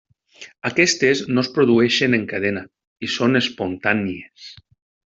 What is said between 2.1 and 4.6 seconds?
en cadena i són espontànies.